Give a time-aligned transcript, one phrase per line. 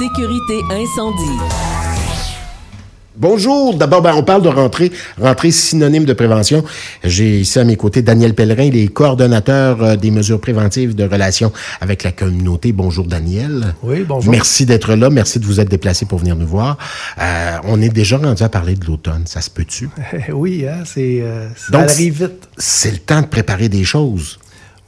[0.00, 1.38] Sécurité incendie.
[3.16, 3.74] Bonjour.
[3.74, 4.90] D'abord, ben, on parle de rentrée.
[5.20, 6.64] Rentrée synonyme de prévention.
[7.04, 11.04] J'ai ici à mes côtés Daniel Pellerin, il est coordonnateur euh, des mesures préventives de
[11.04, 11.52] relations
[11.82, 12.72] avec la communauté.
[12.72, 13.74] Bonjour, Daniel.
[13.82, 14.32] Oui, bonjour.
[14.32, 15.10] Merci d'être là.
[15.10, 16.78] Merci de vous être déplacé pour venir nous voir.
[17.20, 19.24] Euh, on est déjà rendu à parler de l'automne.
[19.26, 19.90] Ça se peut-tu?
[20.32, 22.48] oui, hein, c'est, euh, ça Donc, arrive vite.
[22.56, 24.38] C'est le temps de préparer des choses.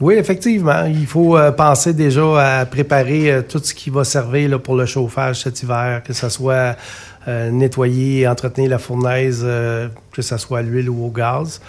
[0.03, 0.85] Oui, effectivement.
[0.87, 4.85] Il faut euh, penser déjà à préparer euh, tout ce qui va servir pour le
[4.85, 6.75] chauffage cet hiver, que ce soit
[7.29, 9.47] euh, nettoyer et entretenir la fournaise,
[10.11, 11.61] que ce soit à l'huile ou au gaz.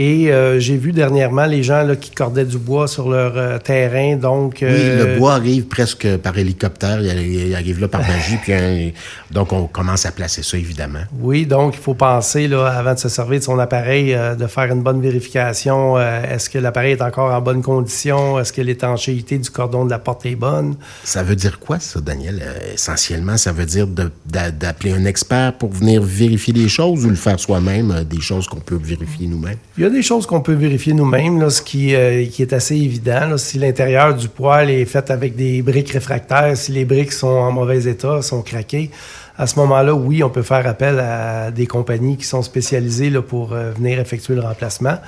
[0.00, 3.58] Et euh, j'ai vu dernièrement les gens là, qui cordaient du bois sur leur euh,
[3.58, 4.14] terrain.
[4.14, 7.00] Donc, Oui, euh, le bois arrive presque par hélicoptère.
[7.02, 8.36] Il arrive là par magie.
[8.40, 8.94] puis
[9.30, 11.00] donc, on commence à placer ça, évidemment.
[11.20, 14.46] Oui, donc il faut penser, là, avant de se servir de son appareil, euh, de
[14.46, 15.98] faire une bonne vérification.
[15.98, 18.38] Euh, Est-ce que l'appareil est encore en bonne condition?
[18.38, 20.76] Est-ce que l'étanchéité du cordon de la porte est bonne?
[21.04, 22.40] Ça veut dire quoi, ça, Daniel?
[22.42, 27.16] Euh, essentiellement, ça veut dire d'appeler un expert pour venir vérifier les choses ou le
[27.16, 29.58] faire soi-même, euh, des choses qu'on peut vérifier nous-mêmes?
[29.88, 33.38] A des choses qu'on peut vérifier nous-mêmes, ce qui, euh, qui est assez évident.
[33.38, 37.50] si l'intérieur du poêle est fait avec des briques réfractaires, si les briques sont en
[37.50, 38.90] mauvais état, sont craquées,
[39.38, 43.54] à ce moment-là, oui, on peut faire appel à des compagnies qui sont spécialisées pour
[43.54, 44.98] euh, venir effectuer le remplacement.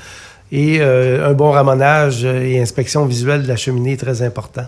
[0.51, 4.65] Et euh, un bon ramonage et inspection visuelle de la cheminée est très important.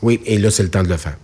[0.00, 1.16] Oui, et là, c'est le temps de le faire.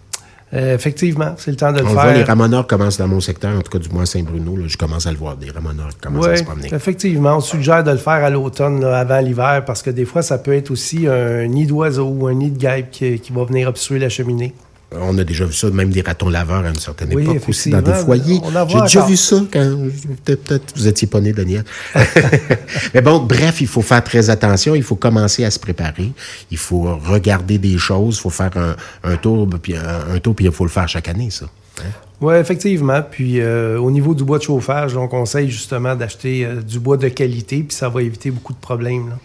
[0.55, 2.03] Euh, effectivement, c'est le temps de le On faire.
[2.03, 4.55] voit les ramoneurs commencent dans mon secteur, en tout cas du moins Saint-Bruno.
[4.57, 6.69] là, Je commence à le voir, des ramoneurs qui commencent à se promener.
[6.75, 7.37] effectivement.
[7.37, 10.53] On suggère de le faire à l'automne, avant l'hiver, parce que des fois, ça peut
[10.55, 13.99] être aussi un nid d'oiseau ou un nid de guêpe qui, qui va venir obstruer
[13.99, 14.53] la cheminée.
[15.01, 17.71] On a déjà vu ça, même des ratons laveurs à une certaine Oui, époque aussi,
[17.71, 18.41] dans des foyers.
[18.69, 19.77] J'ai déjà vu ça quand
[20.25, 21.65] peut-être peut-être vous étiez pas né, Daniel.
[22.95, 24.75] Mais bon, bref, il faut faire très attention.
[24.75, 26.13] Il faut commencer à se préparer.
[26.51, 28.17] Il faut regarder des choses.
[28.17, 30.89] Il faut faire un, un tour, puis un, un tour, puis il faut le faire
[30.89, 31.47] chaque année, ça.
[31.81, 31.91] Hein?
[32.21, 33.03] Oui, effectivement.
[33.03, 36.97] Puis euh, au niveau du bois de chauffage, on conseille justement d'acheter euh, du bois
[36.97, 39.09] de qualité, puis ça va éviter beaucoup de problèmes.
[39.11, 39.19] là.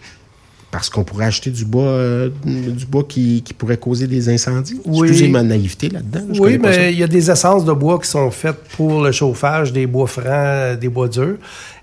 [0.78, 4.80] Parce qu'on pourrait acheter du bois, euh, du bois qui, qui pourrait causer des incendies.
[4.84, 5.08] Oui.
[5.08, 6.20] Excusez ma naïveté là-dedans.
[6.38, 9.72] Oui, mais il y a des essences de bois qui sont faites pour le chauffage,
[9.72, 11.34] des bois francs, des bois durs.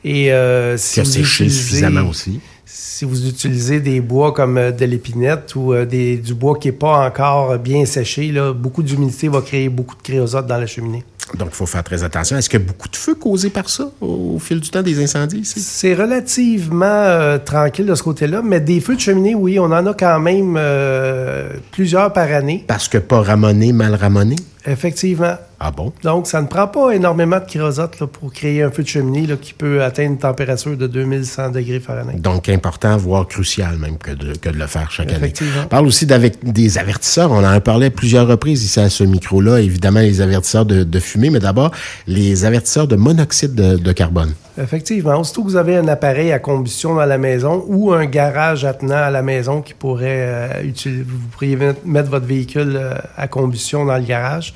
[0.05, 2.39] Et euh, si vous utilisez- suffisamment aussi.
[2.65, 6.69] Si vous utilisez des bois comme euh, de l'épinette ou euh, des, du bois qui
[6.69, 10.67] n'est pas encore bien séché, là, beaucoup d'humidité va créer beaucoup de créosote dans la
[10.67, 11.03] cheminée.
[11.33, 12.37] Donc, il faut faire très attention.
[12.37, 14.83] Est-ce qu'il y a beaucoup de feux causés par ça au, au fil du temps
[14.83, 15.59] des incendies ici?
[15.59, 19.85] C'est relativement euh, tranquille de ce côté-là, mais des feux de cheminée, oui, on en
[19.87, 24.35] a quand même euh, plusieurs par année, Parce que pas ramoné, mal ramoné?
[24.67, 25.35] effectivement.
[25.59, 25.93] Ah bon?
[26.03, 29.25] Donc, ça ne prend pas énormément de kérosate là, pour créer un feu de cheminée
[29.27, 32.17] là, qui peut atteindre une température de 2100 degrés Fahrenheit.
[32.19, 35.17] Donc, important, voire crucial même que de, que de le faire chaque année.
[35.19, 35.61] Effectivement.
[35.65, 36.07] On parle aussi
[36.43, 37.31] des avertisseurs.
[37.31, 39.59] On en a parlé à plusieurs reprises ici à ce micro-là.
[39.61, 41.71] Évidemment, les avertisseurs de, de fumée, mais d'abord,
[42.07, 44.33] les avertisseurs de monoxyde de, carbone.
[44.61, 45.19] Effectivement.
[45.19, 48.95] Aussitôt que vous avez un appareil à combustion dans la maison ou un garage attenant
[48.95, 53.27] à la maison qui pourrait euh, utiliser, vous pourriez met- mettre votre véhicule euh, à
[53.27, 54.53] combustion dans le garage,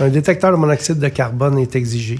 [0.00, 2.18] un détecteur de monoxyde de carbone est exigé.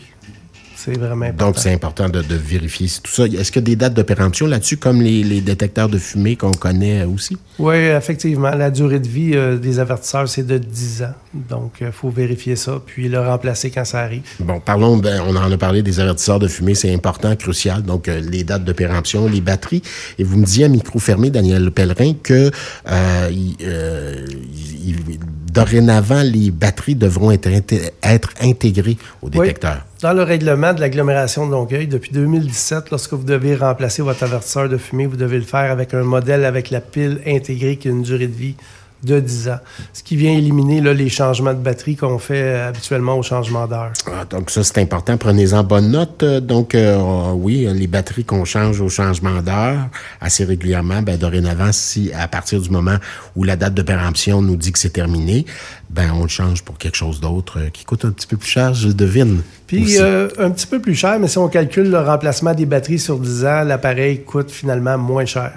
[0.81, 1.47] C'est vraiment important.
[1.47, 3.25] Donc, c'est important de, de vérifier tout ça.
[3.27, 6.37] Est-ce qu'il y a des dates de péremption là-dessus, comme les, les détecteurs de fumée
[6.37, 7.37] qu'on connaît aussi?
[7.59, 8.51] Oui, effectivement.
[8.51, 11.15] La durée de vie euh, des avertisseurs, c'est de 10 ans.
[11.35, 14.23] Donc, il faut vérifier ça, puis le remplacer quand ça arrive.
[14.39, 17.83] Bon, parlons, ben, on en a parlé des avertisseurs de fumée, c'est important, crucial.
[17.83, 19.83] Donc, euh, les dates de péremption, les batteries.
[20.21, 22.53] Et vous me disiez à micro fermé, Daniel Pellerin, que
[22.89, 25.19] euh, il- euh, il- il-
[25.53, 29.85] dorénavant, les batteries devront être, inté- être intégrées au détecteur.
[30.01, 34.69] Dans le règlement de l'agglomération de Longueuil, depuis 2017, lorsque vous devez remplacer votre avertisseur
[34.69, 37.91] de fumée, vous devez le faire avec un modèle avec la pile intégrée qui a
[37.91, 38.55] une durée de vie
[39.03, 39.59] de 10 ans.
[39.93, 43.67] Ce qui vient éliminer là, les changements de batterie qu'on fait euh, habituellement au changement
[43.67, 43.93] d'heure.
[44.07, 45.17] Ah, donc ça, c'est important.
[45.17, 46.23] Prenez-en bonne note.
[46.23, 49.89] Euh, Donc, euh, oui, les batteries qu'on change au changement d'heure
[50.21, 52.97] assez régulièrement, ben, dorénavant, si à partir du moment
[53.37, 55.47] où la date de péremption nous dit que c'est terminé,
[55.91, 58.49] ben, on le change pour quelque chose d'autre euh, qui coûte un petit peu plus
[58.49, 59.43] cher, je devine.
[59.67, 62.99] Puis euh, un petit peu plus cher, mais si on calcule le remplacement des batteries
[62.99, 65.53] sur 10 ans, l'appareil coûte finalement moins cher.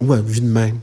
[0.00, 0.78] Ouais, vu de même.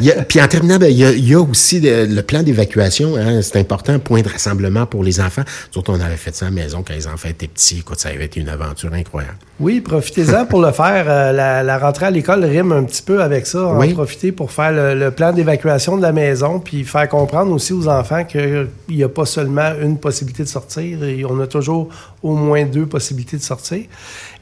[0.00, 2.06] Il y a- puis en terminant, ben, il, y a, il y a aussi le,
[2.06, 3.16] le plan d'évacuation.
[3.16, 5.42] Hein, c'est important, point de rassemblement pour les enfants.
[5.70, 7.78] Surtout, on avait fait ça à la maison quand les enfants étaient petits.
[7.78, 9.36] Écoute, ça avait été une aventure incroyable.
[9.60, 11.04] Oui, profitez-en pour le faire.
[11.08, 13.64] Euh, la, la rentrée à l'école rime un petit peu avec ça.
[13.66, 13.92] En Oui.
[13.94, 17.88] profiter pour faire le, le plan d'évacuation de la maison, puis faire comprendre aussi aux
[17.88, 21.88] enfants qu'il n'y a pas seulement une possibilité de sortir, et on a toujours
[22.22, 23.82] au moins deux possibilités de sortir.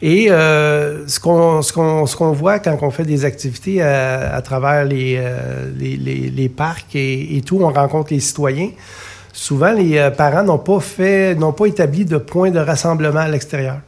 [0.02, 5.16] Et euh, ce qu'on ce voit quand on fait des activités à, à travers les,
[5.18, 8.70] euh, les, les, les parcs et, et tout, on rencontre les citoyens.
[9.32, 13.28] souvent les euh, parents n'ont pas fait, n'ont pas établi de point de rassemblement à
[13.28, 13.78] l'extérieur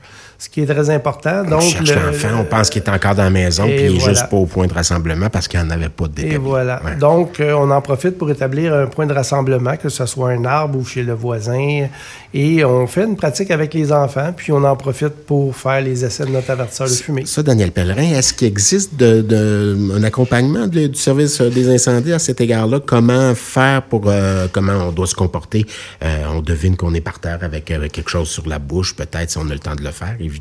[0.43, 1.45] ce qui est très important.
[1.45, 4.01] Donc, on cherche l'enfant, on pense qu'il est encore dans la maison, puis il n'est
[4.01, 6.81] juste pas au point de rassemblement parce qu'il n'y en avait pas de Et voilà.
[6.99, 10.45] Donc, euh, on en profite pour établir un point de rassemblement, que ce soit un
[10.45, 11.87] arbre ou chez le voisin.
[12.35, 16.05] Et on fait une pratique avec les enfants, puis on en profite pour faire les
[16.05, 17.25] essais de notre avertisseur de fumée.
[17.25, 22.41] Ça, Daniel Pellerin, est-ce qu'il existe de, un accompagnement du service des incendies à cet
[22.41, 22.81] égard-là?
[22.85, 24.03] Comment faire pour...
[24.07, 25.67] Euh, comment on doit se comporter?
[26.03, 29.31] Euh, on devine qu'on est par terre avec, avec, quelque chose sur la bouche, peut-être,
[29.31, 30.32] si on a le temps de le faire évidemment.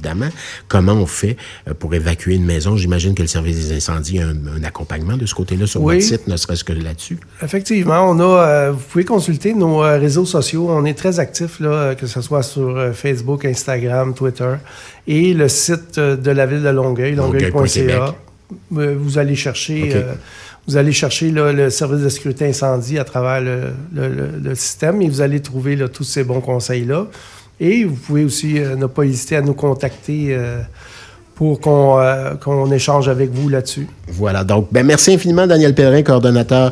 [0.68, 2.78] Comment on fait euh, pour évacuer une maison?
[2.78, 6.28] J'imagine que le service des incendies a un, accompagnement de ce côté-là sur votre site,
[6.28, 7.18] ne serait-ce que là-dessus.
[7.42, 8.24] Effectivement, on a.
[8.24, 10.68] Euh, vous pouvez consulter nos euh, réseaux sociaux.
[10.70, 14.56] On est très actifs là, que ce soit sur Facebook, Instagram, Twitter,
[15.08, 18.16] et le site de la ville de Longueuil, longueuil.ca.
[18.70, 19.94] vous allez chercher.
[20.68, 25.42] vous allez chercher le service de sécurité incendie à travers le, système et vous allez
[25.42, 27.08] trouver tous ces bons conseils-là.
[27.62, 30.62] Et vous pouvez aussi euh, ne pas hésiter à nous contacter euh,
[31.36, 33.88] pour euh, qu'on échange avec vous là-dessus.
[34.08, 34.44] Voilà.
[34.44, 36.72] Donc, ben, merci infiniment, Daniel Pellerin, coordonnateur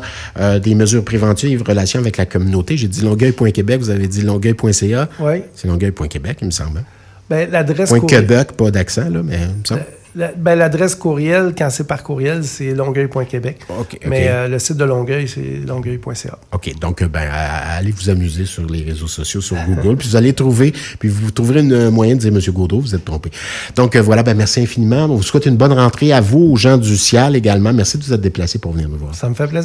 [0.62, 2.76] des mesures préventives, relations avec la communauté.
[2.76, 5.08] J'ai dit longueuil.québec, vous avez dit longueuil.ca.
[5.20, 5.42] Oui.
[5.54, 6.78] C'est longueuil.québec, il me semble.
[6.78, 6.84] Hein?
[7.30, 7.90] Ben, l'adresse.
[7.90, 9.84] Point Québec, pas d'accent, là, mais il me semble.
[10.14, 13.60] L'adresse courriel, quand c'est par courriel, c'est longueuil.québec.
[14.06, 16.38] Mais euh, le site de Longueuil, c'est longueuil.ca.
[16.52, 16.78] OK.
[16.80, 20.32] Donc, euh, ben, allez vous amuser sur les réseaux sociaux, sur Google, puis vous allez
[20.32, 23.30] trouver, puis vous trouverez un moyen de dire, Monsieur Gaudreau, vous êtes trompé.
[23.76, 25.04] Donc, euh, voilà, ben, merci infiniment.
[25.04, 27.72] On vous souhaite une bonne rentrée à vous, aux gens du CIAL également.
[27.72, 29.14] Merci de vous être déplacés pour venir nous voir.
[29.14, 29.60] Ça me fait plaisir.